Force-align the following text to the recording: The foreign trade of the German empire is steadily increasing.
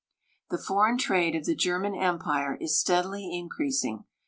The 0.49 0.57
foreign 0.57 0.97
trade 0.97 1.35
of 1.35 1.45
the 1.45 1.53
German 1.53 1.93
empire 1.93 2.55
is 2.59 2.79
steadily 2.79 3.37
increasing. 3.37 4.05